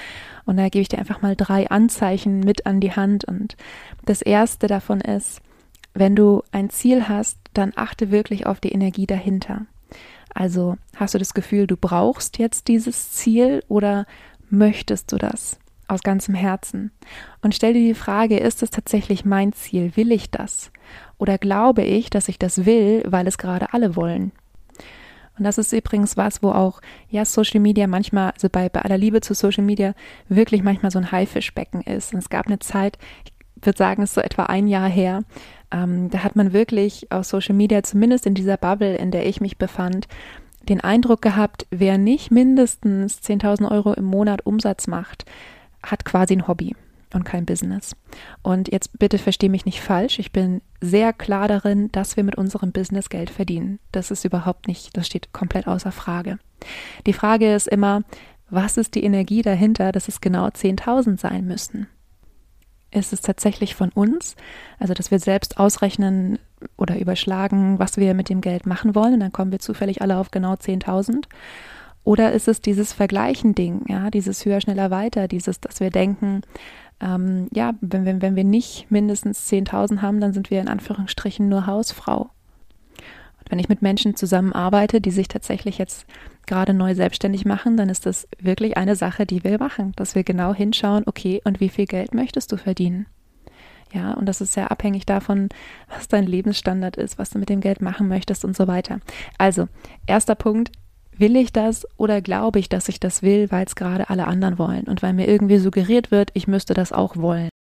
Und 0.45 0.57
da 0.57 0.69
gebe 0.69 0.83
ich 0.83 0.89
dir 0.89 0.99
einfach 0.99 1.23
mal 1.23 1.37
drei 1.37 1.69
Anzeichen 1.69 2.41
mit 2.41 2.67
an 2.67 2.81
die 2.81 2.93
Hand. 2.93 3.25
Und 3.25 3.57
das 4.05 4.23
erste 4.23 4.67
davon 4.67 5.01
ist, 5.01 5.43
wenn 5.93 6.17
du 6.17 6.43
ein 6.51 6.71
Ziel 6.71 7.09
hast, 7.09 7.39
dann 7.53 7.73
achte 7.77 8.11
wirklich 8.11 8.47
auf 8.47 8.61
die 8.61 8.73
Energie 8.73 9.07
dahinter. 9.07 9.67
Also 10.35 10.77
hast 10.97 11.15
du 11.15 11.19
das 11.19 11.35
Gefühl, 11.35 11.67
du 11.67 11.77
brauchst 11.77 12.39
jetzt 12.39 12.69
dieses 12.69 13.13
Ziel 13.13 13.63
oder 13.69 14.07
möchtest 14.51 15.13
du 15.13 15.17
das 15.17 15.59
aus 15.87 16.03
ganzem 16.03 16.35
Herzen? 16.35 16.91
Und 17.43 17.55
stell 17.55 17.75
dir 17.75 17.87
die 17.87 17.95
Frage, 17.95 18.39
ist 18.39 18.63
es 18.63 18.71
tatsächlich 18.71 19.25
mein 19.25 19.53
Ziel? 19.53 19.97
Will 19.97 20.11
ich 20.11 20.31
das? 20.31 20.73
Oder 21.19 21.39
glaube 21.39 21.83
ich, 21.83 22.11
dass 22.11 22.29
ich 22.29 22.39
das 22.39 22.67
will, 22.67 23.05
weil 23.07 23.27
es 23.27 23.39
gerade 23.39 23.73
alle 23.73 23.95
wollen? 23.95 24.33
Und 25.37 25.45
das 25.45 25.59
ist 25.59 25.73
übrigens 25.73 26.17
was, 26.17 26.43
wo 26.43 26.51
auch, 26.51 26.81
ja, 27.09 27.25
Social 27.25 27.61
Media 27.61 27.87
manchmal, 27.87 28.31
also 28.31 28.49
bei, 28.49 28.69
bei 28.69 28.83
aller 28.83 28.99
Liebe 28.99 29.21
zu 29.21 29.35
Social 29.35 29.65
Media, 29.65 29.95
wirklich 30.29 30.63
manchmal 30.63 30.91
so 30.91 30.99
ein 30.99 31.11
Haifischbecken 31.11 31.81
ist. 31.83 32.13
Und 32.13 32.21
es 32.21 32.29
gab 32.29 32.47
eine 32.47 32.61
Zeit, 32.61 32.99
ich 33.57 33.67
würde 33.67 33.79
sagen, 33.79 34.03
es 34.03 34.11
ist 34.11 34.15
so 34.15 34.21
etwa 34.21 34.45
ein 34.45 34.69
Jahr 34.69 34.89
her, 34.89 35.25
ähm, 35.73 36.11
da 36.11 36.23
hat 36.23 36.37
man 36.37 36.53
wirklich 36.53 37.11
auf 37.11 37.25
Social 37.25 37.55
Media, 37.55 37.83
zumindest 37.83 38.27
in 38.27 38.35
dieser 38.35 38.57
Bubble, 38.57 38.97
in 38.97 39.11
der 39.11 39.27
ich 39.27 39.41
mich 39.41 39.59
befand, 39.59 40.07
den 40.69 40.81
Eindruck 40.81 41.21
gehabt, 41.21 41.67
wer 41.71 41.99
nicht 41.99 42.31
mindestens 42.31 43.21
10.000 43.21 43.71
Euro 43.71 43.93
im 43.93 44.05
Monat 44.05 44.47
Umsatz 44.47 44.87
macht, 44.87 45.25
hat 45.83 46.05
quasi 46.05 46.35
ein 46.35 46.47
Hobby 46.47 46.75
und 47.15 47.25
kein 47.25 47.47
Business. 47.47 47.97
Und 48.43 48.71
jetzt 48.71 48.99
bitte 48.99 49.19
verstehe 49.19 49.51
mich 49.51 49.65
nicht 49.65 49.81
falsch. 49.81 50.19
Ich 50.19 50.33
bin 50.33 50.61
sehr 50.81 51.13
klar 51.13 51.49
darin, 51.49 51.91
dass 51.93 52.17
wir 52.17 52.25
mit 52.25 52.37
unserem 52.37 52.73
Business 52.73 53.09
Geld 53.09 53.31
verdienen. 53.31 53.79
Das 53.93 54.11
ist 54.11 54.25
überhaupt 54.25 54.69
nicht, 54.69 54.97
das 54.97 55.07
steht 55.07 55.33
komplett 55.33 55.67
außer 55.67 55.93
Frage. 55.93 56.39
Die 57.07 57.13
Frage 57.13 57.55
ist 57.55 57.69
immer, 57.69 58.03
was 58.51 58.77
ist 58.77 58.95
die 58.95 59.05
Energie 59.05 59.43
dahinter, 59.43 59.93
dass 59.93 60.09
es 60.09 60.21
genau 60.21 60.47
10.000 60.47 61.19
sein 61.19 61.47
müssen? 61.47 61.89
Ist 62.91 63.13
es 63.13 63.23
tatsächlich 63.23 63.75
von 63.75 63.91
uns, 63.91 64.37
also 64.79 64.95
dass 64.95 65.11
wir 65.11 65.19
selbst 65.19 65.59
ausrechnen 65.59 66.39
oder 66.77 66.99
überschlagen, 66.99 67.79
was 67.79 67.97
wir 67.97 68.15
mit 68.15 68.29
dem 68.29 68.41
Geld 68.41 68.67
machen 68.67 68.95
wollen 68.95 69.15
und 69.15 69.21
dann 69.21 69.33
kommen 69.33 69.51
wir 69.51 69.59
zufällig 69.59 70.01
alle 70.01 70.19
auf 70.19 70.31
genau 70.31 70.55
10.000? 70.55 71.25
Oder 72.05 72.33
ist 72.33 72.49
es 72.49 72.61
dieses 72.61 72.93
Vergleichen-Ding, 72.93 73.87
ja, 73.89 74.11
dieses 74.11 74.45
höher, 74.45 74.61
schneller, 74.61 74.91
weiter, 74.91 75.27
dieses, 75.27 75.59
dass 75.61 75.81
wir 75.81 75.91
denken, 75.91 76.43
ähm, 77.01 77.49
ja, 77.53 77.75
wenn, 77.81 78.05
wenn, 78.05 78.23
wenn 78.23 78.37
wir 78.37 78.45
nicht 78.45 78.91
mindestens 78.91 79.51
10.000 79.51 80.01
haben, 80.03 80.21
dann 80.21 80.33
sind 80.33 80.51
wir 80.51 80.61
in 80.61 80.69
Anführungsstrichen 80.69 81.49
nur 81.49 81.67
Hausfrau. 81.67 82.31
Und 83.39 83.51
wenn 83.51 83.59
ich 83.59 83.69
mit 83.69 83.83
Menschen 83.83 84.17
zusammenarbeite, 84.17 85.01
die 85.01 85.11
sich 85.11 85.29
tatsächlich 85.29 85.79
jetzt 85.79 86.07
gerade 86.47 86.75
neu 86.75 86.95
selbstständig 86.95 87.45
machen, 87.45 87.77
dann 87.77 87.89
ist 87.89 88.07
das 88.07 88.29
wirklich 88.39 88.77
eine 88.77 88.97
Sache, 88.97 89.27
die 89.27 89.45
wir 89.45 89.59
machen, 89.59 89.93
dass 89.97 90.15
wir 90.15 90.25
genau 90.25 90.55
hinschauen, 90.55 91.05
okay, 91.07 91.41
und 91.45 91.61
wie 91.61 91.69
viel 91.69 91.87
Geld 91.87 92.15
möchtest 92.15 92.53
du 92.53 92.57
verdienen? 92.57 93.07
Ja, 93.93 94.15
und 94.15 94.27
das 94.27 94.41
ist 94.41 94.53
sehr 94.53 94.71
abhängig 94.73 95.07
davon, 95.07 95.49
was 95.89 96.09
dein 96.09 96.27
Lebensstandard 96.27 96.97
ist, 96.97 97.19
was 97.19 97.31
du 97.31 97.39
mit 97.39 97.49
dem 97.49 97.61
Geld 97.61 97.81
machen 97.81 98.09
möchtest 98.09 98.45
und 98.45 98.57
so 98.57 98.67
weiter. 98.67 99.01
Also, 99.39 99.69
erster 100.07 100.35
Punkt, 100.35 100.73
Will 101.17 101.37
ich 101.37 101.53
das 101.53 101.87
oder 101.97 102.21
glaube 102.21 102.59
ich, 102.59 102.69
dass 102.69 102.89
ich 102.89 102.99
das 102.99 103.23
will, 103.23 103.51
weil 103.51 103.67
es 103.67 103.77
gerade 103.77 104.11
alle 104.11 104.27
anderen 104.27 104.59
wollen 104.59 104.85
und 104.85 105.03
weil 105.03 105.13
mir 105.13 105.29
irgendwie 105.29 105.59
suggeriert 105.59 106.11
wird, 106.11 106.31
ich 106.35 106.49
müsste 106.49 106.75
das 106.75 106.93
auch 106.93 107.17
wollen? 107.17 107.51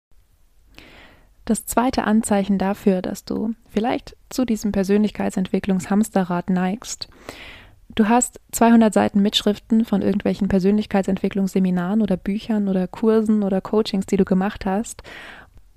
Das 1.44 1.66
zweite 1.66 2.04
Anzeichen 2.04 2.58
dafür, 2.58 3.02
dass 3.02 3.24
du 3.24 3.54
vielleicht 3.68 4.16
zu 4.30 4.44
diesem 4.44 4.72
Persönlichkeitsentwicklungshamsterrad 4.72 6.48
neigst. 6.50 7.08
Du 7.94 8.08
hast 8.08 8.40
200 8.52 8.92
Seiten 8.92 9.20
Mitschriften 9.20 9.84
von 9.84 10.02
irgendwelchen 10.02 10.48
Persönlichkeitsentwicklungsseminaren 10.48 12.02
oder 12.02 12.16
Büchern 12.16 12.68
oder 12.68 12.88
Kursen 12.88 13.42
oder 13.42 13.60
Coachings, 13.60 14.06
die 14.06 14.16
du 14.16 14.24
gemacht 14.24 14.66
hast 14.66 15.02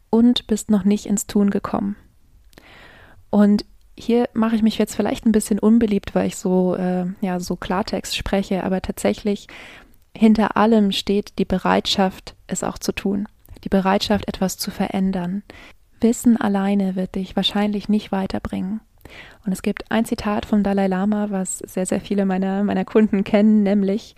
und 0.10 0.48
bist 0.48 0.72
noch 0.72 0.84
nicht 0.84 1.06
ins 1.06 1.28
Tun 1.28 1.50
gekommen. 1.50 1.96
Und 3.30 3.66
hier 3.98 4.30
mache 4.34 4.56
ich 4.56 4.62
mich 4.62 4.78
jetzt 4.78 4.96
vielleicht 4.96 5.26
ein 5.26 5.32
bisschen 5.32 5.60
unbeliebt, 5.60 6.14
weil 6.14 6.28
ich 6.28 6.36
so, 6.36 6.76
äh, 6.76 7.06
ja, 7.22 7.40
so 7.40 7.56
Klartext 7.56 8.16
spreche, 8.16 8.64
aber 8.64 8.82
tatsächlich 8.82 9.48
hinter 10.16 10.56
allem 10.58 10.92
steht 10.92 11.40
die 11.40 11.46
Bereitschaft, 11.46 12.36
es 12.48 12.64
auch 12.64 12.78
zu 12.78 12.92
tun. 12.92 13.28
Die 13.64 13.70
Bereitschaft, 13.70 14.28
etwas 14.28 14.58
zu 14.58 14.72
verändern. 14.72 15.44
Wissen 16.00 16.38
alleine 16.38 16.96
wird 16.96 17.16
dich 17.16 17.36
wahrscheinlich 17.36 17.90
nicht 17.90 18.12
weiterbringen. 18.12 18.82
Und 19.46 19.52
es 19.52 19.62
gibt 19.62 19.92
ein 19.92 20.06
Zitat 20.06 20.46
vom 20.46 20.64
Dalai 20.64 20.88
Lama, 20.88 21.28
was 21.30 21.60
sehr, 21.60 21.86
sehr 21.86 22.02
viele 22.02 22.26
meiner, 22.26 22.64
meiner 22.64 22.86
Kunden 22.86 23.24
kennen, 23.24 23.64
nämlich 23.64 24.16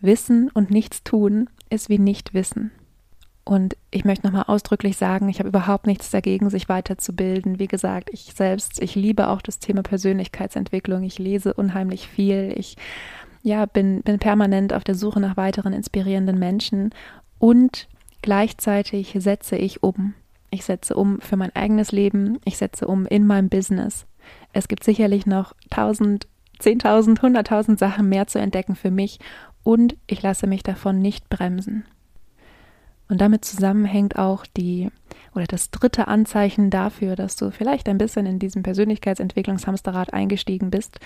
Wissen 0.00 0.50
und 0.50 0.70
nichts 0.70 1.02
tun 1.02 1.48
ist 1.70 1.88
wie 1.88 1.98
nicht 1.98 2.34
wissen. 2.34 2.72
Und 3.44 3.76
ich 3.90 4.06
möchte 4.06 4.26
nochmal 4.26 4.44
ausdrücklich 4.46 4.96
sagen, 4.96 5.28
ich 5.28 5.38
habe 5.38 5.50
überhaupt 5.50 5.86
nichts 5.86 6.10
dagegen, 6.10 6.48
sich 6.48 6.68
weiterzubilden. 6.70 7.58
Wie 7.58 7.66
gesagt, 7.66 8.08
ich 8.10 8.32
selbst, 8.34 8.80
ich 8.82 8.94
liebe 8.94 9.28
auch 9.28 9.42
das 9.42 9.58
Thema 9.58 9.82
Persönlichkeitsentwicklung. 9.82 11.02
Ich 11.02 11.18
lese 11.18 11.52
unheimlich 11.52 12.08
viel. 12.08 12.54
Ich 12.56 12.76
ja, 13.42 13.66
bin, 13.66 14.00
bin 14.02 14.18
permanent 14.18 14.72
auf 14.72 14.82
der 14.82 14.94
Suche 14.94 15.20
nach 15.20 15.36
weiteren 15.36 15.74
inspirierenden 15.74 16.38
Menschen 16.38 16.90
und 17.38 17.88
gleichzeitig 18.22 19.14
setze 19.18 19.56
ich 19.56 19.82
um. 19.82 20.14
Ich 20.50 20.64
setze 20.64 20.94
um 20.94 21.20
für 21.20 21.36
mein 21.36 21.54
eigenes 21.54 21.92
Leben. 21.92 22.38
Ich 22.46 22.56
setze 22.56 22.86
um 22.86 23.04
in 23.04 23.26
meinem 23.26 23.50
Business. 23.50 24.06
Es 24.54 24.68
gibt 24.68 24.82
sicherlich 24.82 25.26
noch 25.26 25.54
tausend, 25.68 26.26
zehntausend, 26.58 27.20
hunderttausend 27.20 27.78
Sachen 27.78 28.08
mehr 28.08 28.26
zu 28.26 28.38
entdecken 28.38 28.76
für 28.76 28.90
mich 28.90 29.20
und 29.62 29.96
ich 30.06 30.22
lasse 30.22 30.46
mich 30.46 30.62
davon 30.62 31.00
nicht 31.00 31.28
bremsen. 31.28 31.84
Und 33.08 33.20
damit 33.20 33.44
zusammenhängt 33.44 34.18
auch 34.18 34.46
die 34.46 34.90
oder 35.34 35.46
das 35.46 35.70
dritte 35.70 36.08
Anzeichen 36.08 36.70
dafür, 36.70 37.16
dass 37.16 37.36
du 37.36 37.50
vielleicht 37.50 37.88
ein 37.88 37.98
bisschen 37.98 38.24
in 38.24 38.38
diesem 38.38 38.62
Persönlichkeitsentwicklungshamsterrad 38.62 40.14
eingestiegen 40.14 40.70
bist 40.70 41.00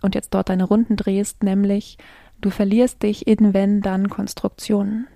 und 0.00 0.14
jetzt 0.14 0.32
dort 0.32 0.48
deine 0.48 0.64
Runden 0.64 0.96
drehst, 0.96 1.42
nämlich 1.42 1.98
du 2.40 2.50
verlierst 2.50 3.02
dich 3.02 3.26
in 3.26 3.52
Wenn-Dann-Konstruktionen. 3.52 5.08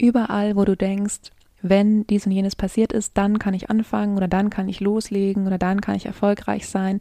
Überall, 0.00 0.56
wo 0.56 0.64
du 0.64 0.76
denkst, 0.76 1.30
wenn 1.60 2.06
dies 2.06 2.26
und 2.26 2.32
jenes 2.32 2.56
passiert 2.56 2.92
ist, 2.92 3.16
dann 3.16 3.38
kann 3.38 3.54
ich 3.54 3.70
anfangen 3.70 4.16
oder 4.16 4.28
dann 4.28 4.50
kann 4.50 4.68
ich 4.68 4.80
loslegen 4.80 5.46
oder 5.46 5.58
dann 5.58 5.80
kann 5.80 5.96
ich 5.96 6.06
erfolgreich 6.06 6.68
sein, 6.68 6.98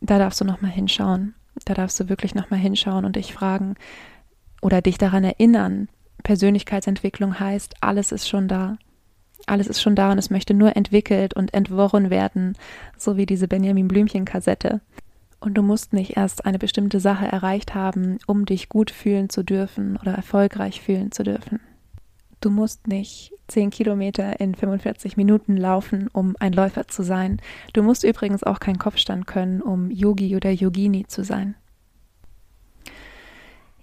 da 0.00 0.18
darfst 0.18 0.40
du 0.40 0.44
nochmal 0.44 0.70
hinschauen. 0.70 1.34
Da 1.64 1.74
darfst 1.74 1.98
du 2.00 2.08
wirklich 2.08 2.34
nochmal 2.34 2.60
hinschauen 2.60 3.04
und 3.04 3.16
dich 3.16 3.34
fragen 3.34 3.74
oder 4.62 4.82
dich 4.82 4.98
daran 4.98 5.24
erinnern, 5.24 5.88
Persönlichkeitsentwicklung 6.22 7.38
heißt, 7.38 7.74
alles 7.80 8.12
ist 8.12 8.28
schon 8.28 8.48
da. 8.48 8.76
Alles 9.46 9.66
ist 9.66 9.80
schon 9.80 9.96
da 9.96 10.12
und 10.12 10.18
es 10.18 10.30
möchte 10.30 10.54
nur 10.54 10.76
entwickelt 10.76 11.34
und 11.34 11.54
entworren 11.54 12.10
werden, 12.10 12.56
so 12.96 13.16
wie 13.16 13.26
diese 13.26 13.48
Benjamin 13.48 13.88
Blümchen 13.88 14.24
Kassette. 14.24 14.80
Und 15.40 15.54
du 15.54 15.62
musst 15.62 15.92
nicht 15.94 16.16
erst 16.16 16.44
eine 16.44 16.58
bestimmte 16.58 17.00
Sache 17.00 17.26
erreicht 17.26 17.74
haben, 17.74 18.18
um 18.26 18.44
dich 18.44 18.68
gut 18.68 18.90
fühlen 18.90 19.30
zu 19.30 19.42
dürfen 19.42 19.96
oder 19.96 20.12
erfolgreich 20.12 20.82
fühlen 20.82 21.12
zu 21.12 21.22
dürfen. 21.22 21.60
Du 22.40 22.50
musst 22.50 22.86
nicht 22.86 23.32
10 23.48 23.70
Kilometer 23.70 24.40
in 24.40 24.54
45 24.54 25.16
Minuten 25.16 25.56
laufen, 25.56 26.08
um 26.12 26.36
ein 26.40 26.52
Läufer 26.52 26.88
zu 26.88 27.02
sein. 27.02 27.40
Du 27.74 27.82
musst 27.82 28.04
übrigens 28.04 28.44
auch 28.44 28.60
keinen 28.60 28.78
Kopfstand 28.78 29.26
können, 29.26 29.60
um 29.60 29.90
Yogi 29.90 30.36
oder 30.36 30.50
Yogini 30.50 31.06
zu 31.06 31.22
sein. 31.22 31.54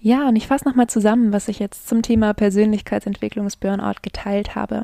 Ja, 0.07 0.29
und 0.29 0.37
ich 0.37 0.47
fasse 0.47 0.65
nochmal 0.65 0.87
zusammen, 0.87 1.33
was 1.33 1.49
ich 1.49 1.59
jetzt 1.59 1.89
zum 1.89 2.01
Thema 2.01 2.33
Persönlichkeitsentwicklungs-Burnout 2.33 3.95
geteilt 4.01 4.55
habe. 4.55 4.83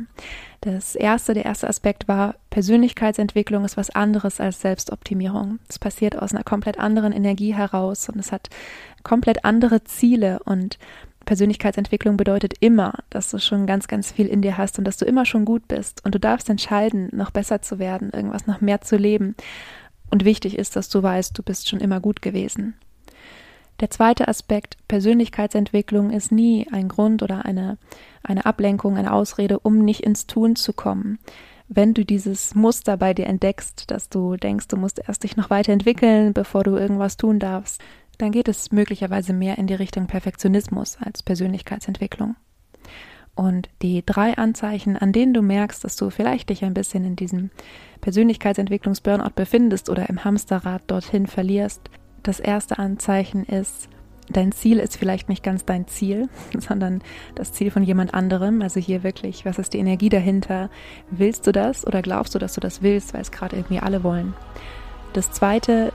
Das 0.60 0.96
erste, 0.96 1.34
der 1.34 1.46
erste 1.46 1.70
Aspekt 1.70 2.10
war, 2.10 2.36
Persönlichkeitsentwicklung 2.50 3.64
ist 3.64 3.78
was 3.78 3.90
anderes 3.90 4.42
als 4.42 4.60
Selbstoptimierung. 4.60 5.60
Es 5.70 5.80
passiert 5.80 6.22
aus 6.22 6.34
einer 6.34 6.44
komplett 6.44 6.78
anderen 6.78 7.14
Energie 7.14 7.56
heraus 7.56 8.10
und 8.10 8.20
es 8.20 8.34
hat 8.34 8.50
komplett 9.04 9.46
andere 9.46 9.86
Ziele 9.86 10.40
und 10.44 10.78
Persönlichkeitsentwicklung 11.24 12.18
bedeutet 12.18 12.56
immer, 12.60 12.92
dass 13.10 13.32
du 13.32 13.40
schon 13.40 13.66
ganz, 13.66 13.88
ganz 13.88 14.12
viel 14.12 14.28
in 14.28 14.42
dir 14.42 14.58
hast 14.58 14.78
und 14.78 14.84
dass 14.84 14.98
du 14.98 15.06
immer 15.06 15.26
schon 15.26 15.46
gut 15.46 15.70
bist 15.70 16.04
und 16.04 16.14
du 16.14 16.20
darfst 16.20 16.50
entscheiden, 16.50 17.08
noch 17.14 17.32
besser 17.32 17.62
zu 17.62 17.80
werden, 17.80 18.10
irgendwas 18.12 18.46
noch 18.46 18.60
mehr 18.60 18.82
zu 18.82 18.98
leben. 18.98 19.38
Und 20.12 20.26
wichtig 20.26 20.58
ist, 20.58 20.76
dass 20.76 20.90
du 20.90 21.02
weißt, 21.02 21.38
du 21.38 21.44
bist 21.44 21.70
schon 21.70 21.80
immer 21.80 22.02
gut 22.02 22.22
gewesen. 22.22 22.74
Der 23.80 23.90
zweite 23.90 24.28
Aspekt, 24.28 24.78
Persönlichkeitsentwicklung 24.88 26.12
ist 26.12 26.32
nie 26.32 26.68
ein 26.72 26.88
Grund 26.88 27.24
oder 27.24 27.46
eine, 27.46 27.78
eine 28.22 28.46
Ablenkung, 28.46 28.98
eine 28.98 29.14
Ausrede, 29.14 29.60
um 29.60 29.80
nicht 29.80 30.02
ins 30.02 30.28
Tun 30.28 30.56
zu 30.56 30.74
kommen. 30.74 31.20
Wenn 31.68 31.94
du 31.94 32.06
dieses 32.06 32.56
Muster 32.56 32.98
bei 32.98 33.14
dir 33.14 33.26
entdeckst, 33.26 33.90
dass 33.90 34.10
du 34.10 34.38
denkst, 34.38 34.68
du 34.68 34.78
musst 34.78 35.00
erst 35.08 35.24
dich 35.24 35.38
noch 35.38 35.50
weiterentwickeln, 35.50 36.34
bevor 36.34 36.64
du 36.64 36.76
irgendwas 36.76 37.18
tun 37.18 37.40
darfst, 37.40 37.82
dann 38.18 38.32
geht 38.32 38.48
es 38.48 38.72
möglicherweise 38.72 39.34
mehr 39.34 39.58
in 39.58 39.68
die 39.68 39.74
Richtung 39.74 40.06
Perfektionismus 40.06 40.98
als 41.00 41.24
Persönlichkeitsentwicklung. 41.24 42.36
Und 43.36 43.70
die 43.82 44.06
drei 44.06 44.38
Anzeichen, 44.38 44.96
an 44.96 45.12
denen 45.12 45.34
du 45.34 45.42
merkst, 45.42 45.84
dass 45.84 45.96
du 45.96 46.12
vielleicht 46.12 46.50
dich 46.50 46.64
ein 46.64 46.76
bisschen 46.76 47.04
in 47.04 47.16
diesem 47.16 47.50
Persönlichkeitsentwicklungs-Burnout 48.02 49.32
befindest 49.36 49.90
oder 49.90 50.08
im 50.08 50.24
Hamsterrad 50.24 50.84
dorthin 50.88 51.26
verlierst, 51.26 51.90
das 52.24 52.40
erste 52.40 52.80
Anzeichen 52.80 53.44
ist, 53.46 53.90
dein 54.30 54.52
Ziel 54.52 54.80
ist 54.80 54.98
vielleicht 54.98 55.30
nicht 55.30 55.44
ganz 55.44 55.66
dein 55.66 55.88
Ziel, 55.88 56.30
sondern 56.58 57.02
das 57.36 57.52
Ziel 57.52 57.72
von 57.72 57.84
jemand 57.84 58.14
anderem. 58.14 58.62
Also 58.62 58.80
hier 58.80 59.04
wirklich, 59.04 59.46
was 59.46 59.60
ist 59.60 59.74
die 59.74 59.80
Energie 59.80 60.10
dahinter? 60.10 60.70
Willst 61.12 61.46
du 61.46 61.52
das 61.52 61.86
oder 61.86 62.02
glaubst 62.02 62.34
du, 62.34 62.40
dass 62.40 62.54
du 62.54 62.62
das 62.62 62.82
willst, 62.82 63.14
weil 63.14 63.22
es 63.22 63.32
gerade 63.32 63.56
irgendwie 63.56 63.80
alle 63.80 64.04
wollen? 64.04 64.34
Das 65.14 65.32
zweite, 65.32 65.94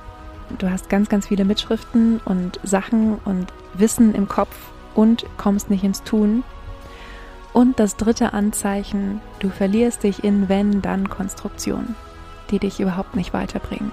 du 0.59 0.71
hast 0.71 0.89
ganz, 0.89 1.09
ganz 1.09 1.27
viele 1.27 1.45
Mitschriften 1.45 2.21
und 2.25 2.61
Sachen 2.63 3.17
und 3.25 3.53
Wissen 3.75 4.15
im 4.15 4.29
Kopf 4.29 4.57
und 4.95 5.25
kommst 5.37 5.71
nicht 5.71 5.85
ins 5.85 6.03
Tun. 6.05 6.45
Und 7.53 7.81
das 7.81 7.97
dritte 7.97 8.35
Anzeichen, 8.35 9.21
du 9.41 9.49
verlierst 9.49 10.05
dich 10.05 10.23
in 10.23 10.49
Wenn-Dann-Konstruktionen, 10.49 11.97
die 12.51 12.59
dich 12.59 12.79
überhaupt 12.79 13.17
nicht 13.17 13.33
weiterbringen. 13.33 13.91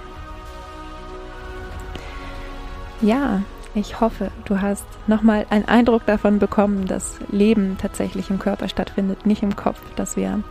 Ja, 3.01 3.41
ich 3.73 3.99
hoffe, 3.99 4.31
du 4.45 4.61
hast 4.61 4.85
nochmal 5.05 5.45
einen 5.49 5.65
Eindruck 5.65 6.05
davon 6.05 6.39
bekommen, 6.39 6.85
dass 6.85 7.19
Leben 7.29 7.77
tatsächlich 7.77 8.29
im 8.29 8.39
Körper 8.39 8.69
stattfindet, 8.69 9.25
nicht 9.25 9.43
im 9.43 9.57
Kopf, 9.57 9.81
dass 9.95 10.15
wir 10.15 10.41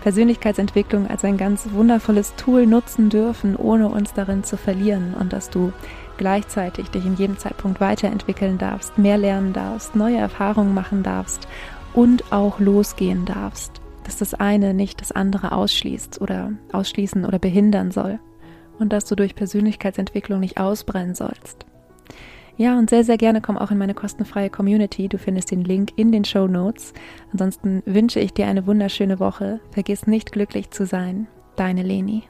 Persönlichkeitsentwicklung 0.00 1.08
als 1.08 1.24
ein 1.24 1.36
ganz 1.36 1.68
wundervolles 1.72 2.34
Tool 2.36 2.66
nutzen 2.66 3.08
dürfen, 3.08 3.56
ohne 3.56 3.88
uns 3.88 4.12
darin 4.14 4.44
zu 4.44 4.56
verlieren. 4.56 5.14
Und 5.14 5.32
dass 5.32 5.48
du 5.48 5.72
gleichzeitig 6.16 6.90
dich 6.90 7.06
in 7.06 7.16
jedem 7.16 7.38
Zeitpunkt 7.38 7.80
weiterentwickeln 7.80 8.58
darfst, 8.58 8.98
mehr 8.98 9.16
lernen 9.16 9.52
darfst, 9.52 9.94
neue 9.94 10.18
Erfahrungen 10.18 10.74
machen 10.74 11.02
darfst 11.02 11.46
und 11.94 12.32
auch 12.32 12.58
losgehen 12.58 13.24
darfst, 13.24 13.80
dass 14.04 14.16
das 14.16 14.34
eine 14.34 14.74
nicht 14.74 15.00
das 15.00 15.12
andere 15.12 15.52
ausschließt 15.52 16.20
oder 16.20 16.52
ausschließen 16.72 17.24
oder 17.24 17.38
behindern 17.38 17.90
soll. 17.90 18.18
Und 18.78 18.92
dass 18.92 19.06
du 19.06 19.14
durch 19.14 19.34
Persönlichkeitsentwicklung 19.34 20.40
nicht 20.40 20.58
ausbrennen 20.58 21.14
sollst. 21.14 21.64
Ja, 22.56 22.78
und 22.78 22.88
sehr, 22.88 23.04
sehr 23.04 23.18
gerne 23.18 23.40
komm 23.40 23.58
auch 23.58 23.70
in 23.70 23.78
meine 23.78 23.94
kostenfreie 23.94 24.48
Community. 24.48 25.08
Du 25.08 25.18
findest 25.18 25.50
den 25.50 25.62
Link 25.62 25.92
in 25.96 26.10
den 26.10 26.24
Show 26.24 26.46
Notes. 26.46 26.94
Ansonsten 27.32 27.82
wünsche 27.84 28.20
ich 28.20 28.32
dir 28.32 28.46
eine 28.46 28.66
wunderschöne 28.66 29.20
Woche. 29.20 29.60
Vergiss 29.72 30.06
nicht 30.06 30.32
glücklich 30.32 30.70
zu 30.70 30.86
sein. 30.86 31.26
Deine 31.56 31.82
Leni. 31.82 32.24